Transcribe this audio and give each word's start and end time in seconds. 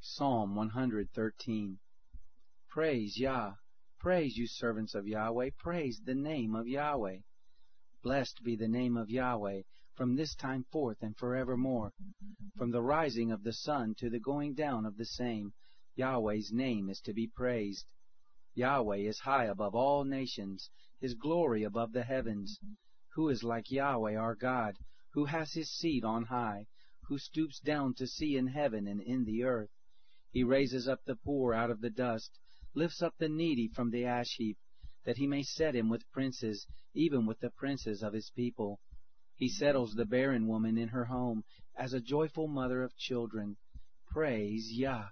Psalm 0.00 0.54
113 0.54 1.78
Praise 2.68 3.18
Yah! 3.18 3.54
Praise 3.98 4.36
you 4.36 4.46
servants 4.46 4.94
of 4.94 5.08
Yahweh! 5.08 5.50
Praise 5.58 6.00
the 6.04 6.14
name 6.14 6.54
of 6.54 6.68
Yahweh! 6.68 7.18
Blessed 8.02 8.42
be 8.44 8.54
the 8.54 8.68
name 8.68 8.96
of 8.96 9.10
Yahweh 9.10 9.62
from 9.94 10.14
this 10.14 10.36
time 10.36 10.64
forth 10.70 11.02
and 11.02 11.16
forevermore. 11.16 11.92
From 12.56 12.70
the 12.70 12.82
rising 12.82 13.32
of 13.32 13.42
the 13.42 13.52
sun 13.52 13.96
to 13.98 14.08
the 14.08 14.20
going 14.20 14.54
down 14.54 14.86
of 14.86 14.96
the 14.96 15.04
same, 15.04 15.52
Yahweh's 15.96 16.52
name 16.52 16.88
is 16.88 17.00
to 17.00 17.12
be 17.12 17.26
praised. 17.26 17.92
Yahweh 18.54 18.98
is 18.98 19.20
high 19.20 19.46
above 19.46 19.74
all 19.74 20.04
nations, 20.04 20.70
his 21.00 21.14
glory 21.14 21.64
above 21.64 21.92
the 21.92 22.04
heavens. 22.04 22.60
Who 23.14 23.28
is 23.28 23.42
like 23.42 23.70
Yahweh 23.70 24.14
our 24.14 24.36
God, 24.36 24.78
who 25.10 25.24
has 25.24 25.52
his 25.52 25.70
seat 25.70 26.04
on 26.04 26.24
high, 26.24 26.66
who 27.08 27.18
stoops 27.18 27.58
down 27.60 27.94
to 27.94 28.06
see 28.06 28.36
in 28.36 28.46
heaven 28.46 28.86
and 28.86 29.00
in 29.00 29.24
the 29.24 29.42
earth? 29.42 29.70
He 30.30 30.44
raises 30.44 30.86
up 30.86 31.04
the 31.06 31.16
poor 31.16 31.54
out 31.54 31.70
of 31.70 31.80
the 31.80 31.88
dust, 31.88 32.38
lifts 32.74 33.00
up 33.02 33.16
the 33.16 33.30
needy 33.30 33.66
from 33.66 33.90
the 33.90 34.04
ash 34.04 34.36
heap, 34.36 34.58
that 35.04 35.16
he 35.16 35.26
may 35.26 35.42
set 35.42 35.74
him 35.74 35.88
with 35.88 36.10
princes, 36.10 36.66
even 36.92 37.24
with 37.24 37.40
the 37.40 37.48
princes 37.48 38.02
of 38.02 38.12
his 38.12 38.30
people. 38.30 38.78
He 39.36 39.48
settles 39.48 39.94
the 39.94 40.04
barren 40.04 40.46
woman 40.46 40.76
in 40.76 40.88
her 40.88 41.06
home 41.06 41.44
as 41.74 41.94
a 41.94 42.00
joyful 42.00 42.46
mother 42.46 42.82
of 42.82 42.94
children. 42.96 43.56
Praise 44.06 44.70
Yah! 44.72 45.08